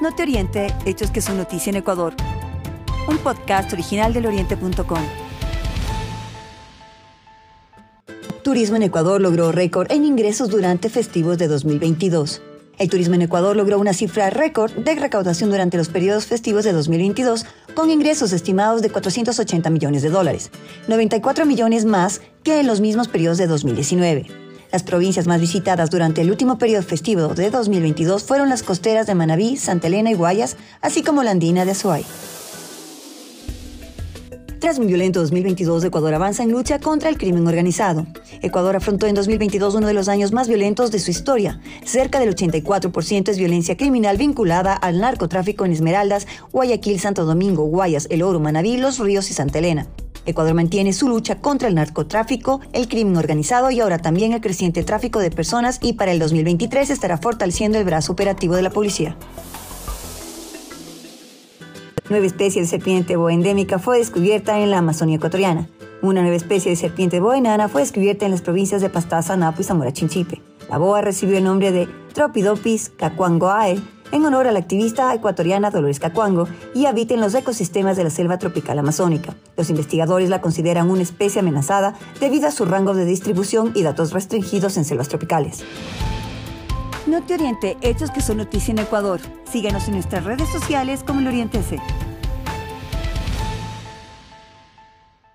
[0.00, 2.14] No te oriente, hechos que son noticia en Ecuador.
[3.08, 5.00] Un podcast original del oriente.com.
[8.44, 12.42] Turismo en Ecuador logró récord en ingresos durante festivos de 2022.
[12.78, 16.72] El turismo en Ecuador logró una cifra récord de recaudación durante los periodos festivos de
[16.72, 17.44] 2022,
[17.74, 20.52] con ingresos estimados de 480 millones de dólares,
[20.86, 24.47] 94 millones más que en los mismos periodos de 2019.
[24.70, 29.14] Las provincias más visitadas durante el último periodo festivo de 2022 fueron las costeras de
[29.14, 32.04] Manabí, Santa Elena y Guayas, así como la andina de Azuay.
[34.58, 38.06] Tras un violento 2022, Ecuador avanza en lucha contra el crimen organizado.
[38.42, 41.60] Ecuador afrontó en 2022 uno de los años más violentos de su historia.
[41.84, 48.08] Cerca del 84% es violencia criminal vinculada al narcotráfico en Esmeraldas, Guayaquil, Santo Domingo, Guayas,
[48.10, 49.86] El Oro, Manabí, Los Ríos y Santa Elena.
[50.28, 54.84] Ecuador mantiene su lucha contra el narcotráfico, el crimen organizado y ahora también el creciente
[54.84, 59.16] tráfico de personas y para el 2023 estará fortaleciendo el brazo operativo de la policía.
[62.10, 65.68] Nueva especie de serpiente boa endémica fue descubierta en la Amazonia ecuatoriana.
[66.00, 69.62] Una nueva especie de serpiente boa enana fue descubierta en las provincias de Pastaza, Napo
[69.62, 70.40] y Zamora Chinchipe.
[70.70, 73.80] La boa recibió el nombre de Tropidopis cacuangoae
[74.12, 78.10] en honor a la activista ecuatoriana Dolores Cacuango y habita en los ecosistemas de la
[78.10, 79.34] selva tropical amazónica.
[79.56, 84.12] Los investigadores la consideran una especie amenazada debido a su rango de distribución y datos
[84.12, 85.64] restringidos en selvas tropicales.
[87.06, 89.20] No te oriente, hechos que son noticia en Ecuador.
[89.50, 91.78] Síguenos en nuestras redes sociales como el Oriente C.